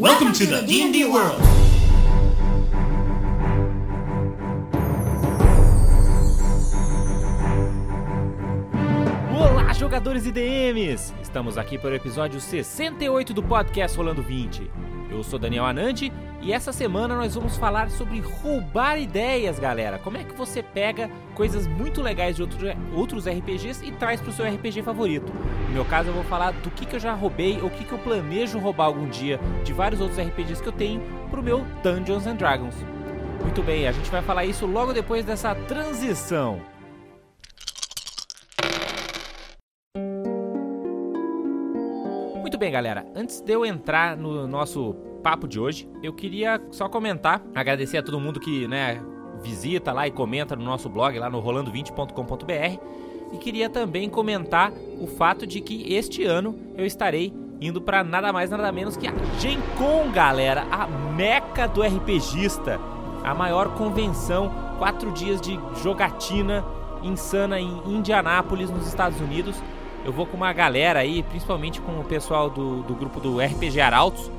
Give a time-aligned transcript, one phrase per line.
[0.00, 1.69] Welcome to the D&D world.
[9.80, 11.14] Jogadores e DMs!
[11.22, 14.70] Estamos aqui para o episódio 68 do podcast Rolando 20.
[15.10, 19.98] Eu sou Daniel Anandi e essa semana nós vamos falar sobre roubar ideias, galera.
[19.98, 22.58] Como é que você pega coisas muito legais de outro,
[22.94, 25.32] outros RPGs e traz para o seu RPG favorito.
[25.68, 27.82] No meu caso, eu vou falar do que, que eu já roubei ou o que,
[27.82, 31.00] que eu planejo roubar algum dia de vários outros RPGs que eu tenho
[31.30, 32.74] para o meu Dungeons and Dragons.
[33.40, 36.60] Muito bem, a gente vai falar isso logo depois dessa transição.
[42.60, 43.06] Bem, galera.
[43.16, 48.02] Antes de eu entrar no nosso papo de hoje, eu queria só comentar, agradecer a
[48.02, 49.02] todo mundo que, né,
[49.42, 52.78] visita lá e comenta no nosso blog lá no rolando20.com.br
[53.32, 57.32] e queria também comentar o fato de que este ano eu estarei
[57.62, 62.78] indo para nada mais nada menos que a Gen Con, galera, a meca do RPGista,
[63.24, 66.62] a maior convenção, quatro dias de jogatina
[67.02, 69.56] insana em Indianápolis, nos Estados Unidos.
[70.04, 73.80] Eu vou com uma galera aí, principalmente com o pessoal do, do grupo do RPG
[73.80, 74.30] Arautos.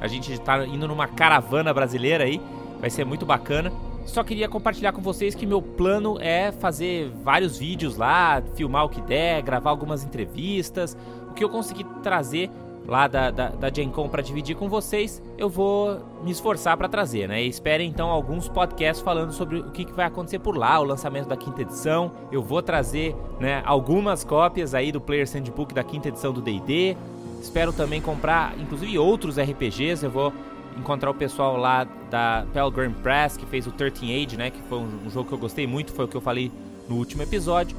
[0.00, 2.40] A gente está indo numa caravana brasileira aí,
[2.80, 3.70] vai ser muito bacana.
[4.06, 8.88] Só queria compartilhar com vocês que meu plano é fazer vários vídeos lá, filmar o
[8.88, 10.96] que der, gravar algumas entrevistas.
[11.28, 12.50] O que eu conseguir trazer
[12.90, 16.88] lá da, da, da Gen Con para dividir com vocês, eu vou me esforçar para
[16.88, 17.40] trazer, né?
[17.40, 21.28] E então alguns podcasts falando sobre o que, que, vai acontecer por lá, o lançamento
[21.28, 22.10] da quinta edição.
[22.32, 26.96] Eu vou trazer né, algumas cópias aí do Player Handbook da quinta edição do D&D.
[27.40, 30.04] Espero também comprar, inclusive, outros RPGs.
[30.04, 30.32] Eu vou
[30.76, 34.50] encontrar o pessoal lá da Pelgrim Press, que fez o 13 Age, né?
[34.50, 36.50] Que foi um, um jogo que eu gostei muito, foi o que eu falei
[36.88, 37.76] no último episódio.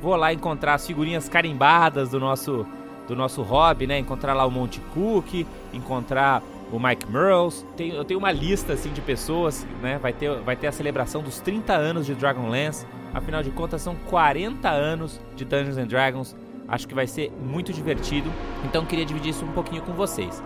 [0.00, 2.64] Vou lá encontrar as figurinhas carimbadas do nosso
[3.08, 3.98] do nosso hobby, né?
[3.98, 7.66] Encontrar lá o Monte Cook, encontrar o Mike Merles.
[7.76, 9.98] Tem, eu tenho uma lista assim de pessoas, né?
[9.98, 12.86] Vai ter, vai ter a celebração dos 30 anos de Dragonlance.
[13.12, 16.36] Afinal de contas, são 40 anos de Dungeons and Dragons.
[16.68, 18.30] Acho que vai ser muito divertido.
[18.64, 20.42] Então queria dividir isso um pouquinho com vocês.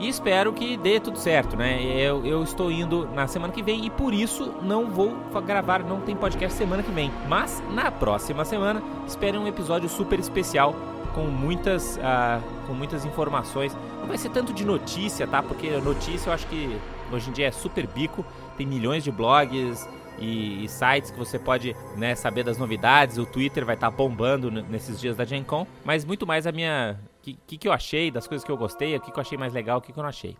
[0.00, 1.82] E espero que dê tudo certo, né?
[1.82, 6.00] Eu, eu estou indo na semana que vem e por isso não vou gravar, não
[6.00, 7.10] tem podcast semana que vem.
[7.28, 10.72] Mas na próxima semana, espere um episódio super especial
[11.14, 13.76] com muitas, uh, com muitas informações.
[14.00, 15.42] Não vai ser tanto de notícia, tá?
[15.42, 16.78] Porque notícia eu acho que
[17.12, 18.24] hoje em dia é super bico,
[18.56, 23.18] tem milhões de blogs e, e sites que você pode né, saber das novidades.
[23.18, 26.52] O Twitter vai estar tá bombando nesses dias da Gen Con, mas muito mais a
[26.52, 26.98] minha.
[27.18, 29.36] O que, que, eu achei, das coisas que eu gostei, o que, que eu achei
[29.36, 30.36] mais legal, o que, que eu não achei.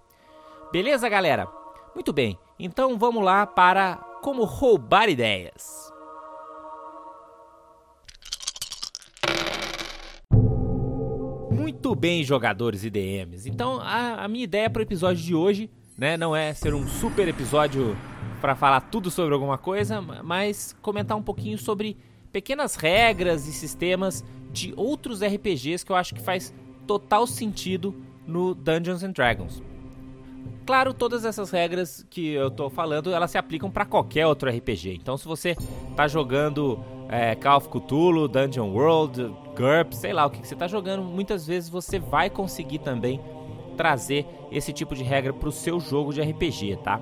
[0.72, 1.46] Beleza, galera?
[1.94, 5.92] Muito bem, então vamos lá para como roubar ideias.
[11.88, 13.48] Muito bem, jogadores e DMs.
[13.48, 16.86] Então, a, a minha ideia para o episódio de hoje, né, não é ser um
[16.86, 17.96] super episódio
[18.42, 21.96] para falar tudo sobre alguma coisa, mas comentar um pouquinho sobre
[22.30, 24.22] pequenas regras e sistemas
[24.52, 26.52] de outros RPGs que eu acho que faz
[26.86, 27.94] total sentido
[28.26, 29.62] no Dungeons and Dragons.
[30.66, 34.98] Claro, todas essas regras que eu tô falando, elas se aplicam para qualquer outro RPG.
[35.00, 35.56] Então, se você
[35.96, 40.54] tá jogando é, Call of Cthulhu, Dungeon World, GURP, sei lá o que, que você
[40.54, 43.20] tá jogando, muitas vezes você vai conseguir também
[43.76, 47.00] trazer esse tipo de regra para o seu jogo de RPG, tá?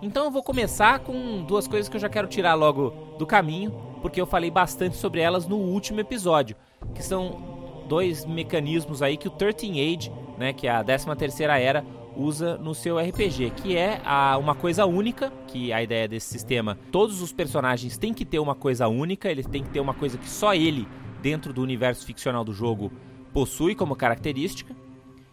[0.00, 3.72] Então eu vou começar com duas coisas que eu já quero tirar logo do caminho,
[4.00, 6.56] porque eu falei bastante sobre elas no último episódio,
[6.94, 11.58] que são dois mecanismos aí que o 13 Age, né, que é a 13 terceira
[11.58, 11.84] era,
[12.18, 16.76] usa no seu RPG, que é a, uma coisa única, que a ideia desse sistema,
[16.90, 20.18] todos os personagens têm que ter uma coisa única, eles têm que ter uma coisa
[20.18, 20.86] que só ele,
[21.22, 22.90] dentro do universo ficcional do jogo,
[23.32, 24.74] possui como característica.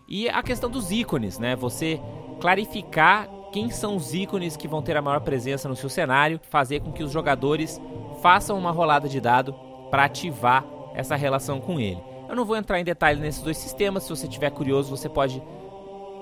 [0.07, 1.55] E a questão dos ícones, né?
[1.55, 1.99] Você
[2.39, 6.81] clarificar quem são os ícones que vão ter a maior presença no seu cenário, fazer
[6.81, 7.81] com que os jogadores
[8.21, 9.53] façam uma rolada de dado
[9.89, 10.63] para ativar
[10.93, 12.01] essa relação com ele.
[12.29, 15.41] Eu não vou entrar em detalhe nesses dois sistemas, se você estiver curioso, você pode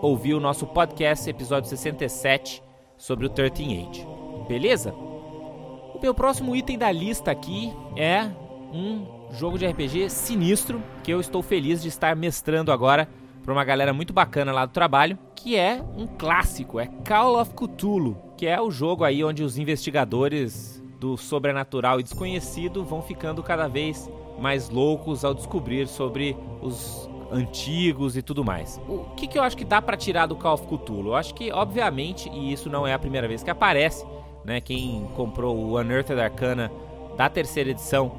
[0.04, 2.62] ouvir o nosso podcast, episódio 67,
[2.98, 4.08] sobre o 13 Age.
[4.50, 4.94] Beleza?
[4.94, 8.30] O meu próximo item da lista aqui é
[8.74, 13.08] um jogo de RPG sinistro que eu estou feliz de estar mestrando agora
[13.46, 17.54] para uma galera muito bacana lá do trabalho, que é um clássico, é Call of
[17.54, 23.42] Cthulhu, que é o jogo aí onde os investigadores do sobrenatural e desconhecido vão ficando
[23.42, 28.80] cada vez mais loucos ao descobrir sobre os antigos e tudo mais.
[28.88, 31.10] O que, que eu acho que dá para tirar do Call of Cthulhu?
[31.10, 34.06] Eu acho que, obviamente, e isso não é a primeira vez que aparece,
[34.46, 34.62] né?
[34.62, 36.72] Quem comprou o Unearthed Arcana
[37.18, 38.12] da terceira edição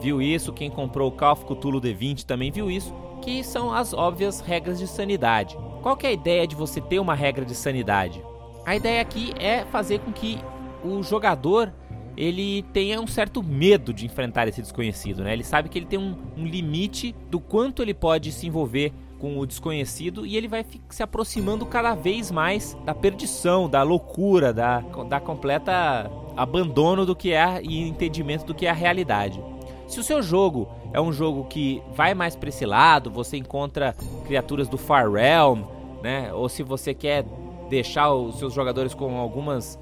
[0.00, 3.92] viu isso, quem comprou o Call of Cthulhu D20 também viu isso que são as
[3.92, 5.58] óbvias regras de sanidade.
[5.82, 8.22] Qual que é a ideia de você ter uma regra de sanidade?
[8.64, 10.40] A ideia aqui é fazer com que
[10.84, 11.72] o jogador
[12.18, 15.32] ele tenha um certo medo de enfrentar esse desconhecido, né?
[15.32, 19.38] Ele sabe que ele tem um, um limite do quanto ele pode se envolver com
[19.38, 24.80] o desconhecido e ele vai se aproximando cada vez mais da perdição, da loucura, da,
[25.08, 29.40] da completa abandono do que é e entendimento do que é a realidade.
[29.86, 33.94] Se o seu jogo é um jogo que vai mais para esse lado, você encontra
[34.26, 35.62] criaturas do Far Realm,
[36.02, 36.32] né?
[36.34, 37.24] Ou se você quer
[37.70, 39.78] deixar os seus jogadores com algumas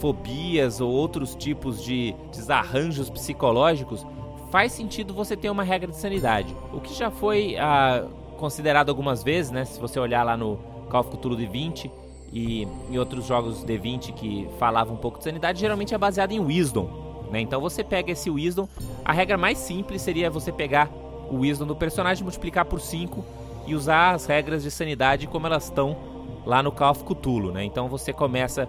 [0.00, 4.06] fobias ou outros tipos de desarranjos psicológicos,
[4.50, 6.54] faz sentido você ter uma regra de sanidade.
[6.72, 8.04] O que já foi ah,
[8.36, 9.64] considerado algumas vezes, né?
[9.64, 10.58] Se você olhar lá no
[10.90, 11.90] Call of Cthulhu D20
[12.32, 16.40] e em outros jogos D20 que falavam um pouco de sanidade, geralmente é baseado em
[16.40, 17.10] Wisdom.
[17.30, 17.40] Né?
[17.40, 18.68] Então você pega esse Wisdom,
[19.04, 20.90] a regra mais simples seria você pegar
[21.30, 23.24] o Wisdom do personagem, multiplicar por 5
[23.66, 25.96] e usar as regras de sanidade como elas estão
[26.44, 27.52] lá no Call of Cthulhu.
[27.52, 27.64] Né?
[27.64, 28.68] Então você começa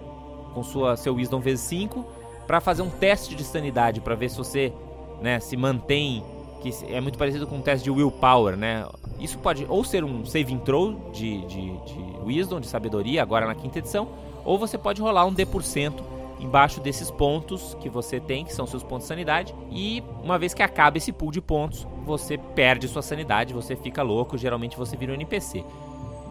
[0.52, 2.04] com sua, seu Wisdom vezes 5
[2.46, 4.72] para fazer um teste de sanidade para ver se você
[5.20, 6.24] né, se mantém
[6.62, 8.86] que é muito parecido com um teste de willpower, né?
[9.18, 13.54] Isso pode ou ser um saving throw de, de, de wisdom, de sabedoria, agora na
[13.54, 14.08] quinta edição,
[14.44, 15.92] ou você pode rolar um D%
[16.38, 20.54] embaixo desses pontos que você tem, que são seus pontos de sanidade, e uma vez
[20.54, 24.96] que acaba esse pool de pontos, você perde sua sanidade, você fica louco, geralmente você
[24.96, 25.64] vira um NPC.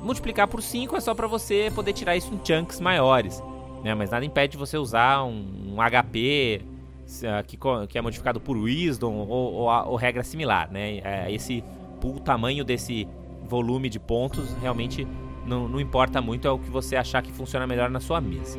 [0.01, 3.41] Multiplicar por 5 é só para você poder tirar isso em chunks maiores
[3.83, 3.93] né?
[3.95, 7.57] Mas nada impede você usar um, um HP uh, que,
[7.89, 10.99] que, é modificado por Wisdom ou, ou, ou regra similar, né?
[10.99, 11.63] É, esse
[12.03, 13.07] o tamanho desse
[13.47, 15.07] volume de pontos realmente
[15.45, 18.57] não, não importa muito, é o que você achar que funciona melhor na sua mesa.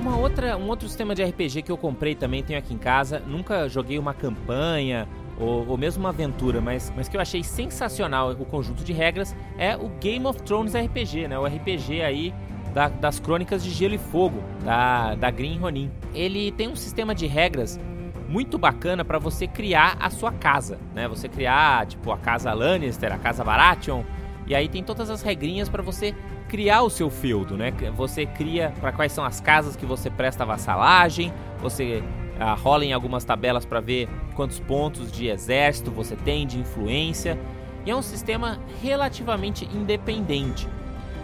[0.00, 3.20] Uma outra, um outro sistema de RPG que eu comprei também, tenho aqui em casa.
[3.20, 5.08] Nunca joguei uma campanha
[5.40, 9.34] ou, ou mesmo uma aventura, mas, mas que eu achei sensacional o conjunto de regras
[9.56, 11.38] é o Game of Thrones RPG, né?
[11.38, 12.34] O RPG aí
[12.74, 15.90] da, das Crônicas de Gelo e Fogo, da, da Green Ronin.
[16.14, 17.80] Ele tem um sistema de regras
[18.28, 21.08] muito bacana para você criar a sua casa, né?
[21.08, 24.02] Você criar, tipo, a casa Lannister, a casa Baratheon,
[24.46, 26.14] e aí tem todas as regrinhas para você
[26.48, 27.72] criar o seu feudo, né?
[27.96, 32.02] Você cria para quais são as casas que você presta vassalagem, você
[32.40, 37.38] ah, rola em algumas tabelas para ver quantos pontos de exército você tem, de influência.
[37.84, 40.66] E é um sistema relativamente independente.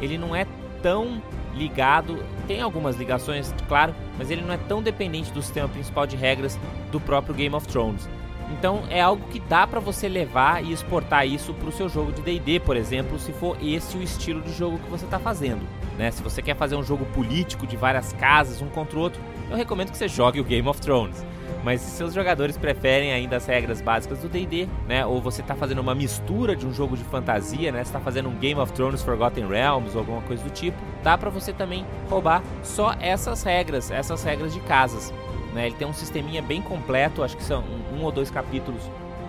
[0.01, 0.47] Ele não é
[0.83, 1.21] tão
[1.55, 6.17] ligado, tem algumas ligações, claro, mas ele não é tão dependente do sistema principal de
[6.17, 6.59] regras
[6.93, 8.09] do próprio Game of Thrones.
[8.53, 12.13] Então é algo que dá para você levar e exportar isso para o seu jogo
[12.13, 15.67] de D&D, por exemplo, se for esse o estilo de jogo que você está fazendo.
[15.99, 16.11] Né?
[16.11, 19.21] Se você quer fazer um jogo político de várias casas, um contra o outro,
[19.51, 21.25] eu recomendo que você jogue o Game of Thrones.
[21.65, 25.57] Mas se seus jogadores preferem ainda as regras básicas do D&D, né, ou você está
[25.57, 29.03] fazendo uma mistura de um jogo de fantasia, né, está fazendo um Game of Thrones
[29.03, 33.91] Forgotten Realms ou alguma coisa do tipo, dá para você também roubar só essas regras,
[33.91, 35.13] essas regras de casas.
[35.57, 35.69] Né?
[35.69, 38.83] Ele tem um sisteminha bem completo, acho que são um, ou dois capítulos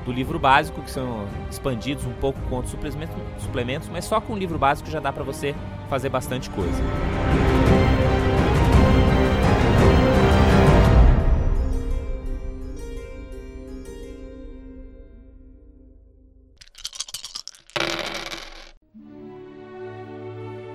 [0.03, 2.75] do livro básico que são expandidos um pouco com outros
[3.39, 5.55] suplementos, mas só com o livro básico já dá para você
[5.89, 6.83] fazer bastante coisa.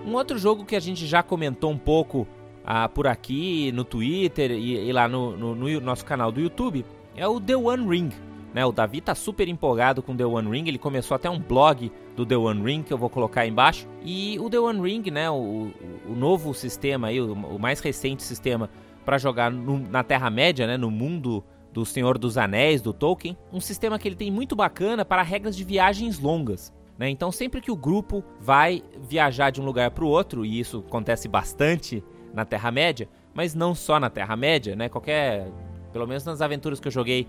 [0.06, 2.26] Um outro jogo que a gente já comentou um pouco
[2.64, 6.85] ah, por aqui no Twitter e, e lá no, no, no, nosso canal do YouTube
[7.16, 8.11] é o The One Ring.
[8.54, 8.64] Né?
[8.64, 12.26] O Davi tá super empolgado com The One Ring, ele começou até um blog do
[12.26, 13.88] The One Ring que eu vou colocar aí embaixo.
[14.02, 15.71] E o The One Ring, né, o,
[16.07, 18.69] o novo sistema aí, o, o mais recente sistema
[19.04, 21.42] para jogar no, na Terra-média, né, no mundo
[21.73, 25.57] do Senhor dos Anéis, do Tolkien, um sistema que ele tem muito bacana para regras
[25.57, 26.73] de viagens longas.
[26.99, 27.09] Né?
[27.09, 30.85] Então, sempre que o grupo vai viajar de um lugar para o outro, e isso
[30.87, 34.89] acontece bastante na Terra-média, mas não só na Terra-média, né?
[34.89, 35.51] qualquer,
[35.93, 37.29] pelo menos nas aventuras que eu joguei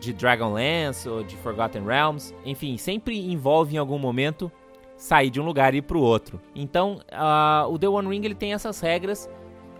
[0.00, 4.50] de Dragonlance ou de Forgotten Realms, enfim, sempre envolve em algum momento
[4.96, 6.40] sair de um lugar e ir para o outro.
[6.54, 9.28] Então, uh, o The One Ring ele tem essas regras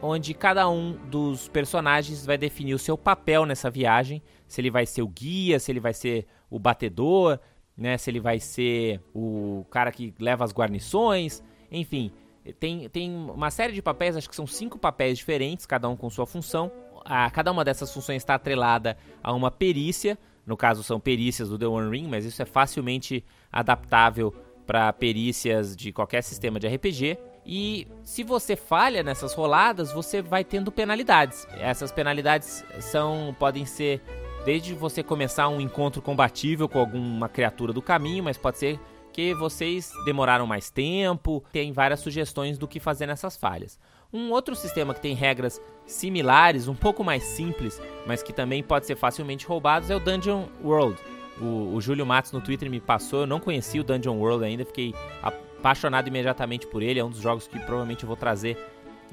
[0.03, 4.85] onde cada um dos personagens vai definir o seu papel nessa viagem, se ele vai
[4.85, 7.39] ser o guia, se ele vai ser o batedor,
[7.77, 7.97] né?
[7.97, 12.13] Se ele vai ser o cara que leva as guarnições, enfim.
[12.53, 16.11] Tem, tem uma série de papéis, acho que são cinco papéis diferentes, cada um com
[16.11, 16.71] sua função.
[17.05, 20.19] A, cada uma dessas funções está atrelada a uma perícia.
[20.47, 24.35] No caso, são perícias do The One Ring, mas isso é facilmente adaptável
[24.67, 27.19] para perícias de qualquer sistema de RPG.
[27.47, 31.47] E se você falha nessas roladas, você vai tendo penalidades.
[31.59, 34.03] Essas penalidades são podem ser
[34.45, 38.79] Desde você começar um encontro combatível com alguma criatura do caminho, mas pode ser
[39.15, 43.79] que vocês demoraram mais tempo, tem várias sugestões do que fazer nessas falhas.
[44.13, 48.87] Um outro sistema que tem regras similares, um pouco mais simples, mas que também pode
[48.87, 51.01] ser facilmente roubados, é o Dungeon World.
[51.41, 54.65] O, o Júlio Matos no Twitter me passou, eu não conhecia o Dungeon World ainda,
[54.65, 54.93] fiquei
[55.23, 58.59] apaixonado imediatamente por ele, é um dos jogos que provavelmente eu vou trazer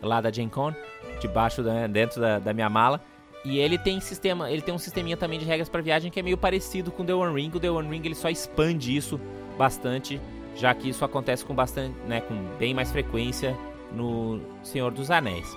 [0.01, 0.73] lá da Gen Con,
[1.19, 2.99] debaixo da, dentro da, da minha mala.
[3.45, 6.23] E ele tem sistema, ele tem um sisteminha também de regras para viagem que é
[6.23, 7.51] meio parecido com o The One Ring.
[7.55, 9.19] O The One Ring ele só expande isso
[9.57, 10.19] bastante,
[10.55, 13.57] já que isso acontece com bastante, né, com bem mais frequência
[13.91, 15.47] no Senhor dos Anéis.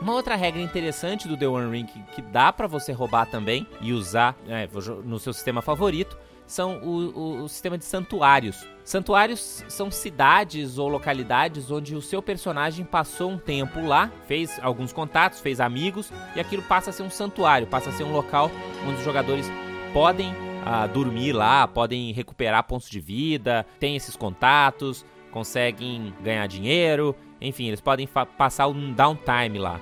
[0.00, 3.92] Uma outra regra interessante do The One Ring que, dá para você roubar também e
[3.92, 4.68] usar né,
[5.04, 6.16] no seu sistema favorito
[6.46, 8.66] são o, o, o, sistema de santuários.
[8.84, 14.92] Santuários são cidades ou localidades onde o seu personagem passou um tempo lá, fez alguns
[14.92, 18.50] contatos, fez amigos e aquilo passa a ser um santuário, passa a ser um local
[18.86, 19.50] onde os jogadores
[19.92, 20.32] podem
[20.66, 27.68] ah, dormir lá, podem recuperar pontos de vida, tem esses contatos, conseguem ganhar dinheiro, enfim,
[27.68, 29.80] eles podem passar um downtime lá.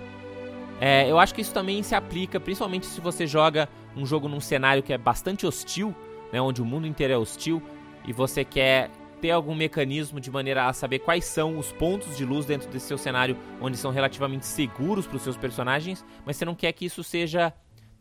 [0.78, 4.40] É, eu acho que isso também se aplica, principalmente se você joga um jogo num
[4.40, 5.94] cenário que é bastante hostil,
[6.30, 7.62] né, onde o mundo inteiro é hostil
[8.06, 8.90] e você quer
[9.22, 12.88] ter algum mecanismo de maneira a saber quais são os pontos de luz dentro desse
[12.88, 16.84] seu cenário onde são relativamente seguros para os seus personagens, mas você não quer que
[16.84, 17.54] isso seja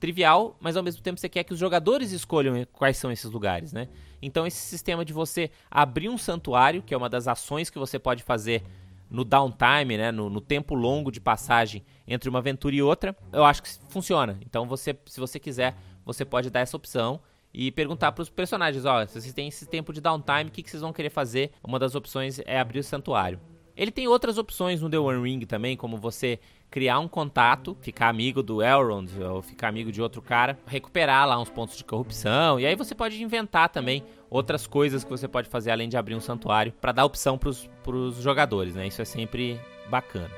[0.03, 3.71] trivial, mas ao mesmo tempo você quer que os jogadores escolham quais são esses lugares,
[3.71, 3.87] né?
[4.21, 7.97] Então esse sistema de você abrir um santuário, que é uma das ações que você
[7.97, 8.61] pode fazer
[9.09, 13.45] no downtime, né, no, no, tempo longo de passagem entre uma aventura e outra, eu
[13.45, 14.37] acho que funciona.
[14.41, 17.21] Então você, se você quiser, você pode dar essa opção
[17.53, 20.63] e perguntar para os personagens, ó, se vocês têm esse tempo de downtime, o que,
[20.63, 21.51] que vocês vão querer fazer?
[21.63, 23.39] Uma das opções é abrir o santuário.
[23.75, 26.39] Ele tem outras opções no The One Ring também, como você
[26.69, 31.39] criar um contato, ficar amigo do Elrond ou ficar amigo de outro cara, recuperar lá
[31.39, 35.49] uns pontos de corrupção, e aí você pode inventar também outras coisas que você pode
[35.49, 37.49] fazer além de abrir um santuário para dar opção para
[37.95, 38.87] os jogadores, né?
[38.87, 40.31] Isso é sempre bacana.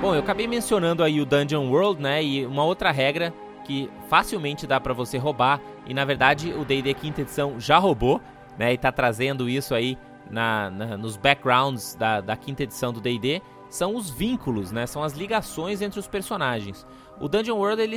[0.00, 2.22] Bom, eu acabei mencionando aí o Dungeon World, né?
[2.22, 6.94] E uma outra regra que facilmente dá para você roubar e na verdade o D&D
[6.94, 8.20] quinta edição já roubou,
[8.58, 8.72] né?
[8.72, 9.96] E tá trazendo isso aí
[10.30, 14.86] na, na nos backgrounds da, da quinta edição do D&D são os vínculos, né?
[14.86, 16.86] São as ligações entre os personagens.
[17.20, 17.96] O Dungeon World ele,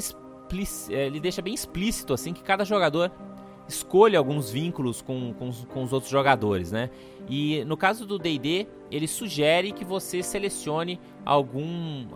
[0.89, 3.11] ele deixa bem explícito assim que cada jogador
[3.67, 6.89] escolha alguns vínculos com, com, com os outros jogadores, né?
[7.29, 12.07] E no caso do D&D, ele sugere que você selecione algum,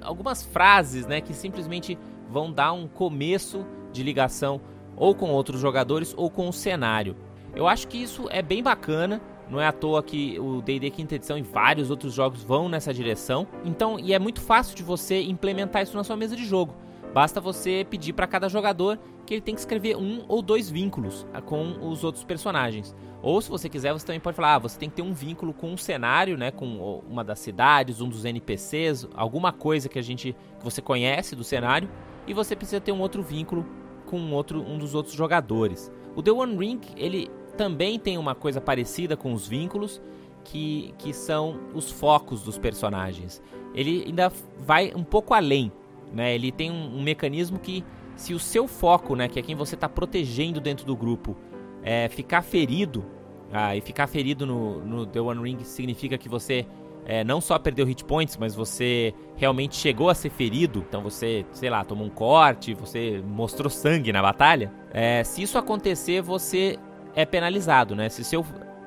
[0.00, 1.98] algumas frases, né, que simplesmente
[2.30, 4.60] vão dar um começo de ligação
[4.96, 7.16] ou com outros jogadores ou com o cenário.
[7.54, 9.20] Eu acho que isso é bem bacana.
[9.50, 12.94] Não é à toa que o D&D quinta edição e vários outros jogos vão nessa
[12.94, 13.46] direção.
[13.64, 16.74] Então, e é muito fácil de você implementar isso na sua mesa de jogo.
[17.12, 21.26] Basta você pedir para cada jogador que ele tem que escrever um ou dois vínculos
[21.32, 22.94] ah, com os outros personagens.
[23.20, 25.52] Ou se você quiser, você também pode falar, ah, você tem que ter um vínculo
[25.52, 30.02] com um cenário, né, com uma das cidades, um dos NPCs, alguma coisa que a
[30.02, 31.88] gente que você conhece do cenário,
[32.26, 33.66] e você precisa ter um outro vínculo
[34.12, 35.90] com um outro um dos outros jogadores.
[36.14, 40.02] O The One Ring, ele também tem uma coisa parecida com os vínculos,
[40.44, 43.42] que, que são os focos dos personagens.
[43.74, 45.72] Ele ainda vai um pouco além,
[46.12, 46.34] né?
[46.34, 47.82] Ele tem um, um mecanismo que
[48.14, 51.34] se o seu foco, né, que é quem você está protegendo dentro do grupo,
[51.82, 53.02] é, ficar ferido,
[53.50, 56.66] ah, e ficar ferido no, no The One Ring significa que você
[57.04, 60.84] é, não só perdeu hit points, mas você realmente chegou a ser ferido.
[60.88, 64.72] Então você, sei lá, tomou um corte, você mostrou sangue na batalha.
[64.92, 66.78] É, se isso acontecer, você
[67.14, 68.08] é penalizado, né?
[68.08, 68.44] Se seu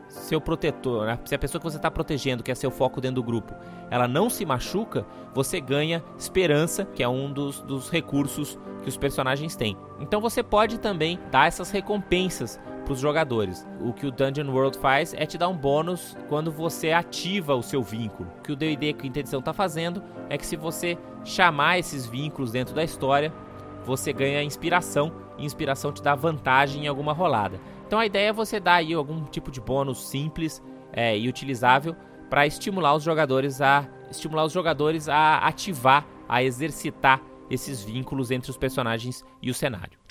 [0.08, 1.20] seu protetor, né?
[1.26, 3.54] se a pessoa que você está protegendo, que é seu foco dentro do grupo,
[3.92, 8.98] ela não se machuca, você ganha esperança, que é um dos, dos recursos que os
[8.98, 9.76] personagens têm.
[10.00, 13.68] Então você pode também dar essas recompensas para os jogadores.
[13.82, 17.64] O que o Dungeon World faz é te dar um bônus quando você ativa o
[17.64, 18.30] seu vínculo.
[18.40, 22.52] O que o D&D Quinta Edição está fazendo é que se você chamar esses vínculos
[22.52, 23.34] dentro da história,
[23.84, 27.60] você ganha inspiração, e inspiração te dá vantagem em alguma rolada.
[27.86, 30.64] Então a ideia é você dar aí algum tipo de bônus simples
[30.94, 31.96] é, e utilizável
[32.30, 38.50] para estimular os jogadores a estimular os jogadores a ativar, a exercitar esses vínculos entre
[38.50, 40.05] os personagens e o cenário.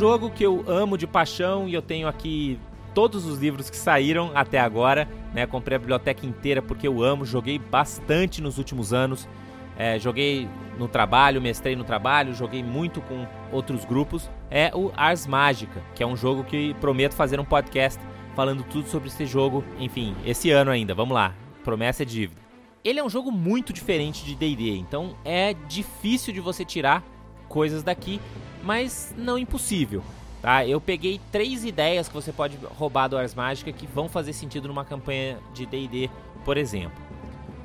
[0.00, 2.58] Jogo que eu amo de paixão e eu tenho aqui
[2.94, 5.46] todos os livros que saíram até agora, né?
[5.46, 9.28] Comprei a biblioteca inteira porque eu amo, joguei bastante nos últimos anos.
[9.76, 14.30] É, joguei no trabalho, mestrei no trabalho, joguei muito com outros grupos.
[14.50, 18.00] É o Ars Mágica, que é um jogo que prometo fazer um podcast
[18.34, 20.94] falando tudo sobre esse jogo, enfim, esse ano ainda.
[20.94, 21.34] Vamos lá.
[21.62, 22.40] Promessa é dívida.
[22.82, 27.04] Ele é um jogo muito diferente de D&D, então é difícil de você tirar
[27.50, 28.18] coisas daqui,
[28.62, 30.02] mas não impossível.
[30.40, 30.66] Tá?
[30.66, 34.68] Eu peguei três ideias que você pode roubar do Ars Mágica que vão fazer sentido
[34.68, 36.08] numa campanha de D&D,
[36.44, 37.10] por exemplo.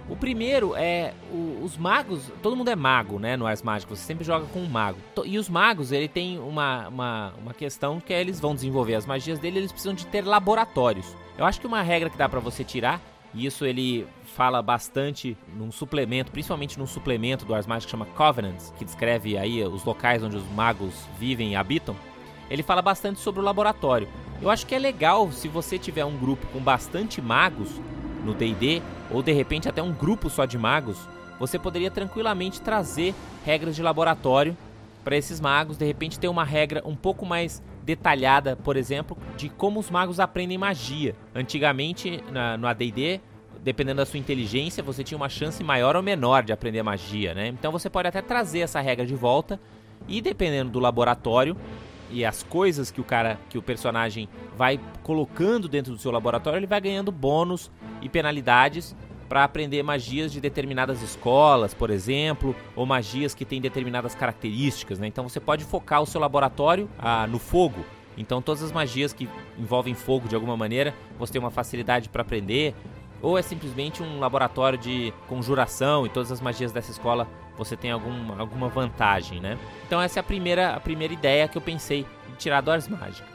[0.08, 4.04] O primeiro é o, os magos, todo mundo é mago, né, no Ars Mágica, você
[4.04, 5.00] sempre joga com um mago.
[5.26, 9.06] E os magos, ele tem uma, uma, uma questão que é eles vão desenvolver as
[9.06, 11.08] magias dele, eles precisam de ter laboratórios.
[11.38, 13.02] Eu acho que uma regra que dá para você tirar
[13.34, 14.06] e isso ele
[14.36, 19.38] fala bastante num suplemento, principalmente num suplemento do Ars Magic que chama Covenants, que descreve
[19.38, 21.96] aí os locais onde os magos vivem e habitam.
[22.50, 24.10] Ele fala bastante sobre o laboratório.
[24.42, 27.80] Eu acho que é legal se você tiver um grupo com bastante magos
[28.26, 30.98] no D&D ou de repente até um grupo só de magos,
[31.40, 33.16] você poderia tranquilamente trazer
[33.46, 34.56] regras de laboratório
[35.02, 39.48] para esses magos, de repente ter uma regra um pouco mais detalhada, por exemplo, de
[39.48, 41.16] como os magos aprendem magia.
[41.34, 43.22] Antigamente, na, no AD&D,
[43.66, 47.48] dependendo da sua inteligência, você tinha uma chance maior ou menor de aprender magia, né?
[47.48, 49.60] Então você pode até trazer essa regra de volta
[50.08, 51.58] e dependendo do laboratório
[52.12, 56.60] e as coisas que o cara, que o personagem vai colocando dentro do seu laboratório,
[56.60, 57.72] ele vai ganhando bônus
[58.04, 58.96] e penalidades
[59.28, 65.00] para aprender magias de determinadas escolas, por exemplo, ou magias que têm determinadas características.
[65.00, 65.08] Né?
[65.08, 67.84] Então você pode focar o seu laboratório ah, no fogo.
[68.16, 72.22] Então todas as magias que envolvem fogo de alguma maneira, você tem uma facilidade para
[72.22, 72.76] aprender.
[73.26, 77.28] Ou é simplesmente um laboratório de conjuração e todas as magias dessa escola
[77.58, 79.58] você tem algum, alguma vantagem, né?
[79.88, 82.88] Então essa é a primeira, a primeira ideia que eu pensei de tirar do Ars
[82.88, 83.28] Mágica.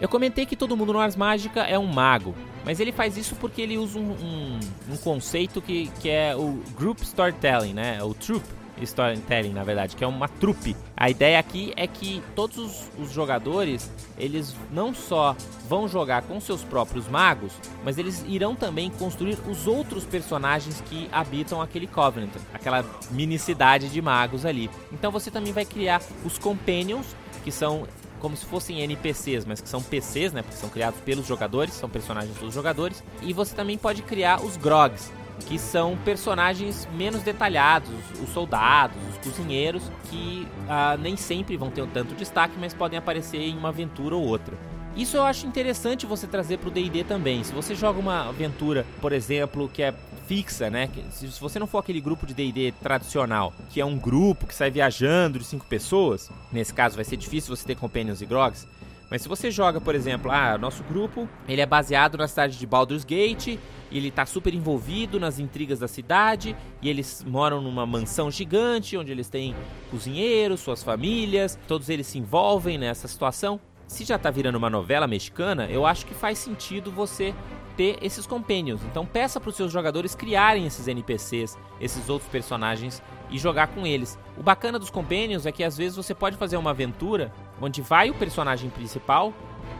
[0.00, 2.34] Eu comentei que todo mundo no Ars Mágica é um mago,
[2.64, 4.60] mas ele faz isso porque ele usa um, um,
[4.90, 8.02] um conceito que, que é o Group Storytelling, né?
[8.02, 8.42] O Troop
[8.82, 10.76] Storytelling, na verdade, que é uma trupe.
[10.96, 15.36] A ideia aqui é que todos os, os jogadores, eles não só
[15.68, 17.52] vão jogar com seus próprios magos,
[17.84, 23.88] mas eles irão também construir os outros personagens que habitam aquele Covenant, aquela mini cidade
[23.88, 24.70] de magos ali.
[24.92, 27.06] Então você também vai criar os Companions,
[27.44, 27.86] que são
[28.20, 30.42] como se fossem NPCs, mas que são PCs, né?
[30.42, 33.02] Porque são criados pelos jogadores, são personagens dos jogadores.
[33.22, 35.12] E você também pode criar os Grogs,
[35.46, 37.90] que são personagens menos detalhados,
[38.22, 43.40] os soldados, os cozinheiros, que ah, nem sempre vão ter tanto destaque, mas podem aparecer
[43.40, 44.56] em uma aventura ou outra.
[44.96, 47.44] Isso eu acho interessante você trazer para o D&D também.
[47.44, 49.92] Se você joga uma aventura, por exemplo, que é
[50.26, 50.88] fixa, né?
[51.10, 54.70] Se você não for aquele grupo de D&D tradicional, que é um grupo que sai
[54.70, 58.66] viajando de cinco pessoas, nesse caso vai ser difícil você ter companions e grogs.
[59.10, 62.66] Mas se você joga, por exemplo, ah, nosso grupo, ele é baseado na cidade de
[62.66, 63.58] Baldur's Gate,
[63.90, 69.12] ele está super envolvido nas intrigas da cidade, e eles moram numa mansão gigante, onde
[69.12, 69.54] eles têm
[69.90, 75.06] cozinheiros, suas famílias, todos eles se envolvem nessa situação se já tá virando uma novela
[75.06, 77.34] mexicana, eu acho que faz sentido você
[77.76, 78.80] ter esses companions.
[78.84, 83.86] Então peça para os seus jogadores criarem esses NPCs, esses outros personagens e jogar com
[83.86, 84.18] eles.
[84.36, 88.10] O bacana dos companions é que às vezes você pode fazer uma aventura onde vai
[88.10, 89.32] o personagem principal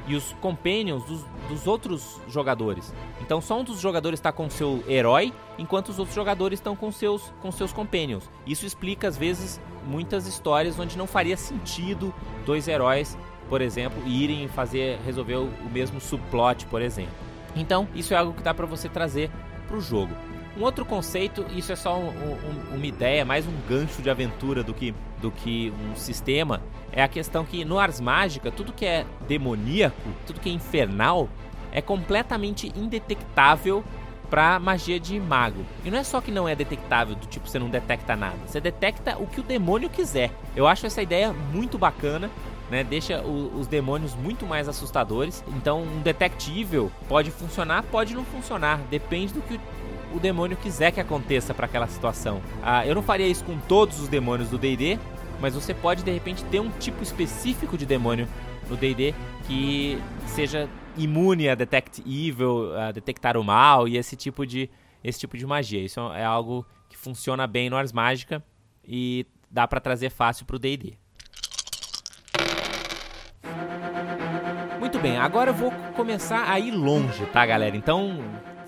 [0.07, 2.95] e os companions dos, dos outros jogadores.
[3.21, 6.93] Então só um dos jogadores está com seu herói, enquanto os outros jogadores estão com
[6.93, 8.31] seus, com seus companions.
[8.47, 13.17] Isso explica às vezes muitas histórias onde não faria sentido dois heróis
[13.49, 17.13] por exemplo, irem fazer resolver o, mesmo subplot, por exemplo.
[17.55, 19.31] Então, isso é algo que dá para você trazer
[19.67, 20.15] para o jogo.
[20.57, 24.63] Um outro conceito, isso é só um, um, uma ideia, mais um gancho de aventura
[24.63, 28.87] do que, do que um sistema, é a questão que no Ars Mágica, tudo que
[28.87, 31.29] é demoníaco, tudo que é infernal,
[31.71, 33.85] é completamente indetectável
[34.31, 35.63] para magia de mago.
[35.85, 38.59] E não é só que não é detectável, do tipo você não detecta nada, você
[38.59, 40.33] detecta o que o demônio quiser.
[40.57, 42.31] Eu acho essa ideia muito bacana
[42.71, 42.83] né?
[42.83, 45.45] Deixa o, os demônios muito mais assustadores.
[45.49, 49.61] Então, um detectível pode funcionar, pode não funcionar, depende do que o,
[50.15, 52.41] o demônio quiser que aconteça para aquela situação.
[52.63, 54.99] Ah, eu não faria isso com todos os demônios do D&D,
[55.41, 58.29] mas você pode de repente ter um tipo específico de demônio
[58.69, 59.15] no D&D
[59.47, 64.71] que seja imune a detect evil, a detectar o mal e esse tipo de
[65.05, 65.81] esse tipo de magia.
[65.81, 68.43] Isso é algo que funciona bem no Ars Mágica
[68.85, 70.95] e dá para trazer fácil para o D&D.
[74.81, 77.77] Muito bem, agora eu vou começar a ir longe, tá, galera?
[77.77, 78.21] Então,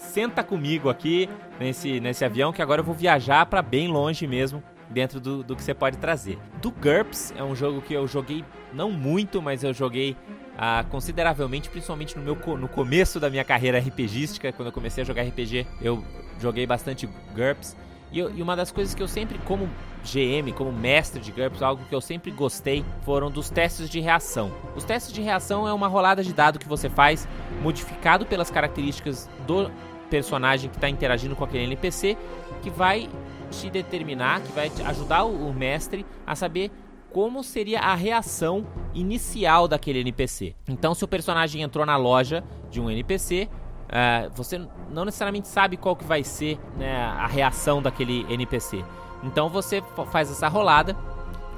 [0.08, 1.28] senta comigo aqui
[1.60, 5.54] nesse, nesse avião que agora eu vou viajar para bem longe mesmo dentro do, do
[5.54, 6.38] que você pode trazer.
[6.62, 10.16] Do GURPS é um jogo que eu joguei não muito, mas eu joguei
[10.56, 15.06] ah, consideravelmente, principalmente no, meu, no começo da minha carreira RPGística, quando eu comecei a
[15.06, 16.02] jogar RPG, eu
[16.40, 17.76] joguei bastante GURPS.
[18.10, 19.68] E, eu, e, uma das coisas que eu sempre, como
[20.02, 24.50] GM, como mestre de GURPS, algo que eu sempre gostei foram dos testes de reação.
[24.74, 27.28] Os testes de reação é uma rolada de dado que você faz,
[27.62, 29.70] modificado pelas características do
[30.08, 32.16] personagem que está interagindo com aquele NPC,
[32.62, 33.08] que vai
[33.50, 36.70] te determinar, que vai ajudar o mestre a saber
[37.12, 40.54] como seria a reação inicial daquele NPC.
[40.68, 45.48] Então, se o personagem entrou na loja de um NPC, uh, eh, você não necessariamente
[45.48, 48.84] sabe qual que vai ser né, a reação daquele NPC.
[49.22, 50.94] Então, você faz essa rolada,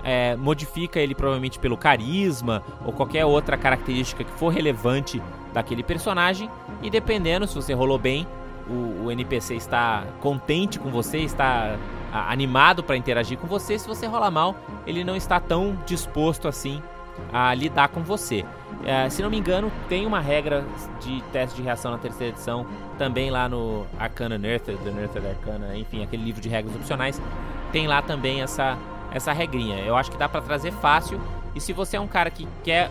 [0.03, 6.51] é, modifica ele provavelmente pelo carisma ou qualquer outra característica que for relevante daquele personagem
[6.83, 8.27] e dependendo se você rolou bem,
[8.71, 11.77] o, o NPC está contente com você, está
[12.13, 13.79] animado para interagir com você.
[13.79, 14.55] Se você rola mal,
[14.87, 16.81] ele não está tão disposto assim
[17.33, 18.45] a lidar com você.
[18.85, 20.65] É, se não me engano, tem uma regra
[21.01, 25.77] de teste de reação na terceira edição, também lá no Arcana Unearthed, The Unearthed Arcana,
[25.77, 27.21] enfim, aquele livro de regras opcionais,
[27.73, 28.79] tem lá também essa,
[29.13, 29.77] essa regrinha.
[29.81, 31.21] Eu acho que dá para trazer fácil,
[31.55, 32.91] e se você é um cara que quer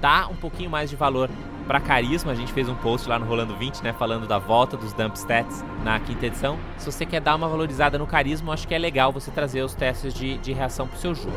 [0.00, 1.30] dar um pouquinho mais de valor
[1.70, 4.76] para carisma, a gente fez um post lá no Rolando 20, né, falando da volta
[4.76, 6.58] dos dump stats na quinta edição.
[6.76, 9.72] Se você quer dar uma valorizada no carisma, acho que é legal você trazer os
[9.72, 11.30] testes de, de reação pro seu jogo.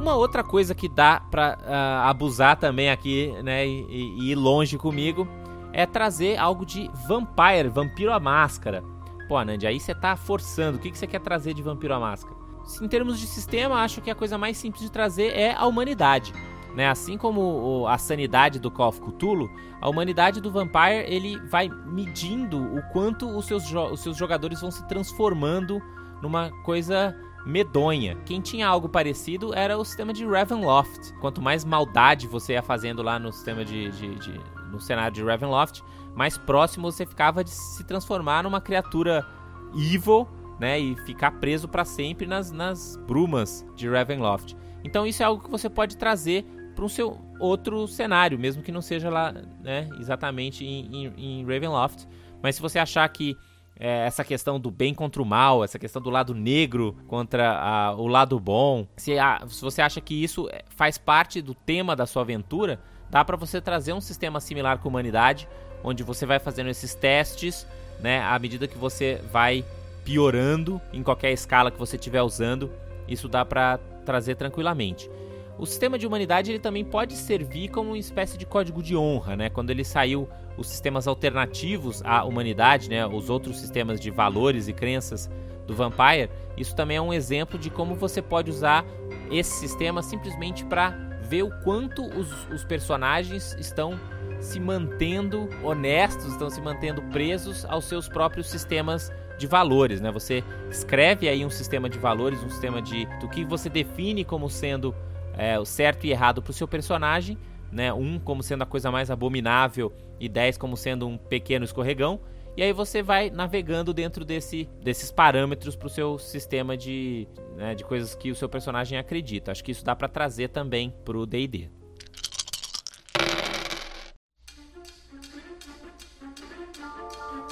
[0.00, 3.84] Uma outra coisa que dá pra uh, abusar também aqui, né, e,
[4.18, 5.28] e ir longe comigo,
[5.72, 8.82] é trazer algo de Vampire, Vampiro à Máscara.
[9.30, 10.76] Pô, Nandi, aí você tá forçando.
[10.76, 12.34] O que, que você quer trazer de Vampiro à Máscara?
[12.82, 16.32] Em termos de sistema, acho que a coisa mais simples de trazer é a humanidade.
[16.74, 16.88] Né?
[16.88, 19.48] Assim como a sanidade do Call of Cthulhu,
[19.80, 24.72] a humanidade do Vampire ele vai medindo o quanto os seus, os seus jogadores vão
[24.72, 25.80] se transformando
[26.20, 27.16] numa coisa
[27.46, 28.16] medonha.
[28.26, 31.14] Quem tinha algo parecido era o sistema de Ravenloft.
[31.20, 34.40] Quanto mais maldade você ia fazendo lá no sistema de, de, de
[34.70, 35.82] no cenário de Ravenloft,
[36.14, 39.26] mais próximo você ficava de se transformar numa criatura
[39.74, 40.28] evil,
[40.58, 44.54] né, e ficar preso para sempre nas, nas brumas de Ravenloft.
[44.84, 48.70] Então isso é algo que você pode trazer para um seu outro cenário, mesmo que
[48.70, 52.06] não seja lá, né, exatamente em, em, em Ravenloft.
[52.42, 53.36] Mas se você achar que
[53.78, 57.94] é, essa questão do bem contra o mal, essa questão do lado negro contra a,
[57.94, 61.96] o lado bom, se, a, se você acha que isso é, faz parte do tema
[61.96, 62.78] da sua aventura,
[63.10, 65.48] dá para você trazer um sistema similar com a humanidade,
[65.82, 67.66] onde você vai fazendo esses testes,
[67.98, 69.64] né, à medida que você vai
[70.04, 72.70] piorando em qualquer escala que você estiver usando,
[73.06, 75.10] isso dá para trazer tranquilamente.
[75.58, 79.36] O sistema de humanidade ele também pode servir como uma espécie de código de honra,
[79.36, 79.50] né?
[79.50, 83.06] Quando ele saiu os sistemas alternativos à humanidade, né?
[83.06, 85.28] Os outros sistemas de valores e crenças
[85.66, 88.86] do Vampire, isso também é um exemplo de como você pode usar
[89.30, 93.98] esse sistema simplesmente para ver o quanto os, os personagens estão
[94.40, 100.10] se mantendo honestos, estão se mantendo presos aos seus próprios sistemas de valores, né?
[100.10, 104.50] Você escreve aí um sistema de valores, um sistema de do que você define como
[104.50, 104.92] sendo
[105.38, 107.38] é, o certo e errado para o seu personagem,
[107.70, 107.92] né?
[107.92, 112.18] Um como sendo a coisa mais abominável e 10 como sendo um pequeno escorregão.
[112.60, 117.74] E aí você vai navegando dentro desse, desses parâmetros para o seu sistema de, né,
[117.74, 119.50] de coisas que o seu personagem acredita.
[119.50, 121.70] Acho que isso dá para trazer também para o D&D.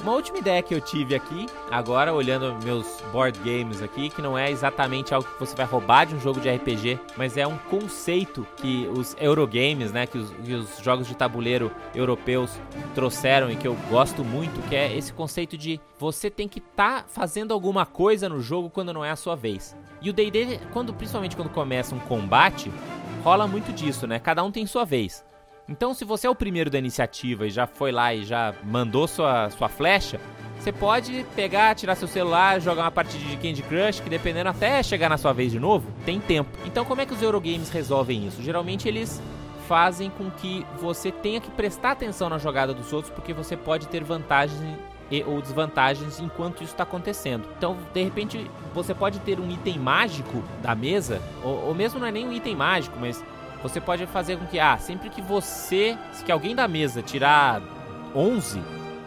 [0.01, 4.37] Uma última ideia que eu tive aqui, agora olhando meus board games aqui, que não
[4.37, 7.57] é exatamente algo que você vai roubar de um jogo de RPG, mas é um
[7.57, 12.57] conceito que os Eurogames, né, que os, que os jogos de tabuleiro europeus
[12.95, 17.03] trouxeram e que eu gosto muito, que é esse conceito de você tem que estar
[17.03, 19.75] tá fazendo alguma coisa no jogo quando não é a sua vez.
[20.01, 22.71] E o D&D, quando principalmente quando começa um combate,
[23.21, 24.17] rola muito disso, né?
[24.17, 25.25] Cada um tem sua vez.
[25.69, 29.07] Então, se você é o primeiro da iniciativa e já foi lá e já mandou
[29.07, 30.19] sua, sua flecha,
[30.59, 34.81] você pode pegar, tirar seu celular, jogar uma partida de Candy Crush, que dependendo até
[34.81, 36.49] chegar na sua vez de novo, tem tempo.
[36.65, 38.41] Então, como é que os Eurogames resolvem isso?
[38.41, 39.21] Geralmente eles
[39.67, 43.87] fazem com que você tenha que prestar atenção na jogada dos outros, porque você pode
[43.87, 44.59] ter vantagens
[45.11, 47.47] e, ou desvantagens enquanto isso está acontecendo.
[47.55, 52.07] Então, de repente, você pode ter um item mágico da mesa, ou, ou mesmo não
[52.07, 53.23] é nem um item mágico, mas
[53.61, 57.61] você pode fazer com que, ah, sempre que você, que alguém da mesa tirar
[58.15, 58.61] 11,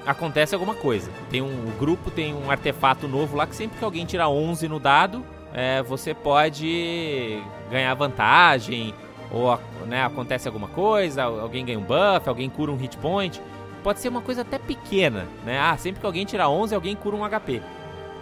[0.06, 1.10] acontece alguma coisa.
[1.30, 4.78] Tem um grupo tem um artefato novo lá que sempre que alguém tirar 11 no
[4.78, 8.94] dado, é, você pode ganhar vantagem
[9.30, 13.40] ou né, acontece alguma coisa, alguém ganha um buff, alguém cura um hit point.
[13.82, 15.58] Pode ser uma coisa até pequena, né?
[15.58, 17.60] Ah, sempre que alguém tirar 11, alguém cura um HP.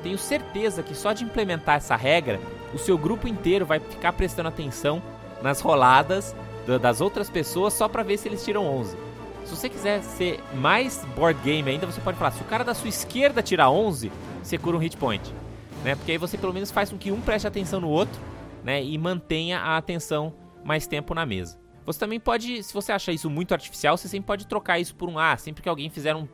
[0.03, 2.41] Tenho certeza que só de implementar essa regra,
[2.73, 5.03] o seu grupo inteiro vai ficar prestando atenção
[5.43, 6.35] nas roladas
[6.81, 8.97] das outras pessoas só para ver se eles tiram 11.
[9.45, 12.75] Se você quiser ser mais board game ainda, você pode falar: se o cara da
[12.75, 15.35] sua esquerda tirar 11, você cura um hit point.
[15.83, 15.95] Né?
[15.95, 18.21] Porque aí você pelo menos faz com que um preste atenção no outro
[18.63, 18.83] né?
[18.83, 21.59] e mantenha a atenção mais tempo na mesa.
[21.87, 25.09] Você também pode, se você achar isso muito artificial, você sempre pode trocar isso por
[25.09, 26.29] um ah, sempre que alguém fizer um,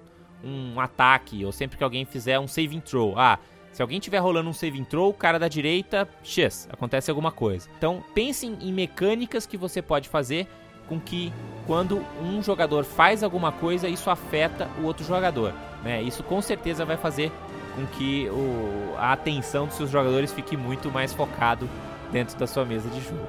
[0.45, 3.15] um ataque ou sempre que alguém fizer um saving throw.
[3.17, 3.39] Ah,
[3.77, 7.69] se alguém estiver rolando um saving throw, o cara da direita, X, acontece alguma coisa.
[7.77, 10.49] Então, pensem em mecânicas que você pode fazer
[10.89, 11.31] com que
[11.67, 15.53] quando um jogador faz alguma coisa, isso afeta o outro jogador.
[15.85, 16.01] Né?
[16.01, 17.31] Isso com certeza vai fazer
[17.75, 21.69] com que o, a atenção dos seus jogadores fique muito mais focado
[22.11, 23.29] dentro da sua mesa de jogo.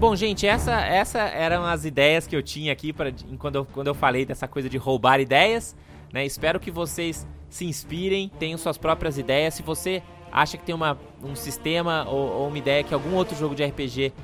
[0.00, 3.88] Bom, gente, essa, essa eram as ideias que eu tinha aqui para quando eu, quando
[3.88, 5.76] eu falei dessa coisa de roubar ideias.
[6.10, 6.24] Né?
[6.24, 9.52] Espero que vocês se inspirem, tenham suas próprias ideias.
[9.52, 13.36] Se você acha que tem uma, um sistema ou, ou uma ideia que algum outro
[13.36, 14.14] jogo de RPG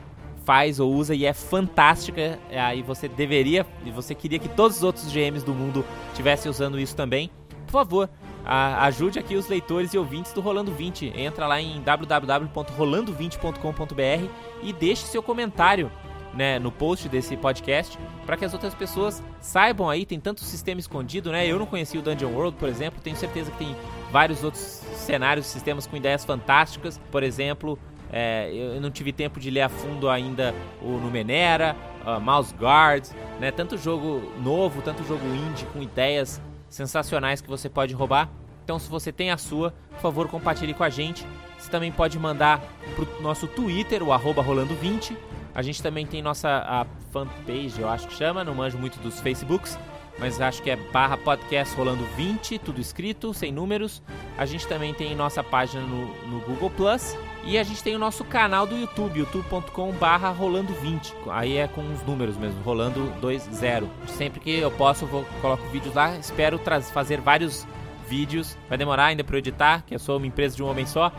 [0.47, 4.83] faz ou usa e é fantástica, aí você deveria e você queria que todos os
[4.83, 7.31] outros GMs do mundo estivessem usando isso também,
[7.67, 8.09] por favor,
[8.47, 11.13] ajude aqui os leitores e ouvintes do Rolando 20.
[11.17, 14.31] Entra lá em www.rolando20.com.br
[14.63, 15.91] e deixe seu comentário
[16.33, 20.07] né, no post desse podcast para que as outras pessoas saibam aí.
[20.07, 21.47] Tem tanto sistema escondido, né?
[21.47, 23.01] Eu não conhecia o Dungeon World, por exemplo.
[23.03, 23.75] Tenho certeza que tem
[24.13, 24.63] vários outros
[24.95, 27.01] cenários, sistemas com ideias fantásticas.
[27.11, 27.79] Por exemplo,
[28.13, 33.09] é, eu não tive tempo de ler a fundo ainda o Numenera, uh, Mouse Guard,
[33.41, 33.51] né?
[33.51, 36.41] Tanto jogo novo, tanto jogo indie com ideias
[36.77, 38.29] sensacionais que você pode roubar.
[38.65, 41.27] Então, se você tem a sua, por favor, compartilhe com a gente.
[41.59, 42.61] Você também pode mandar
[42.95, 45.17] pro nosso Twitter, o arroba rolando20.
[45.55, 49.79] A gente também tem nossa fanpage, eu acho que chama, não manjo muito dos Facebooks,
[50.19, 54.03] mas acho que é barra podcast rolando 20, tudo escrito, sem números.
[54.37, 57.99] A gente também tem nossa página no, no Google Plus e a gente tem o
[57.99, 61.15] nosso canal do YouTube, youtube.com barra rolando 20.
[61.29, 63.89] Aí é com os números mesmo, rolando 20.
[64.09, 66.17] Sempre que eu posso, eu vou, coloco vídeos lá.
[66.19, 66.59] Espero
[66.93, 67.65] fazer vários
[68.09, 68.59] vídeos.
[68.69, 71.13] Vai demorar ainda para editar, que eu sou uma empresa de um homem só.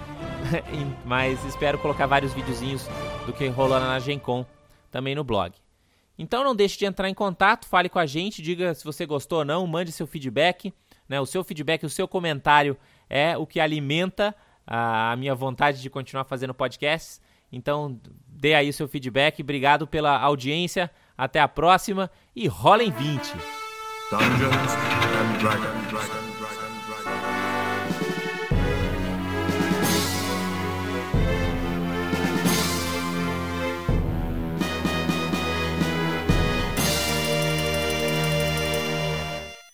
[1.06, 2.86] Mas espero colocar vários videozinhos
[3.26, 4.46] do que rolando na Gencom
[4.92, 5.54] também no blog.
[6.20, 9.40] Então não deixe de entrar em contato, fale com a gente, diga se você gostou
[9.40, 10.74] ou não, mande seu feedback.
[11.08, 11.22] Né?
[11.22, 12.78] O seu feedback, o seu comentário
[13.10, 14.36] é o que alimenta
[14.68, 17.22] a minha vontade de continuar fazendo podcasts.
[17.52, 19.42] Então, dê aí o seu feedback.
[19.42, 20.92] Obrigado pela audiência.
[21.18, 23.34] Até a próxima e rolem 20.
[24.12, 24.74] Dungeons
[25.18, 26.37] and Dragons.